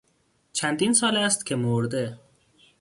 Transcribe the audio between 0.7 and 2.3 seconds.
سال است که مرده.